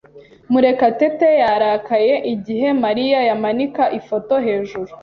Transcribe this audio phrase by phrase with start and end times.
[0.51, 4.91] Murekatete yararakaye igihe Mariya yamanika ifoto hejuru.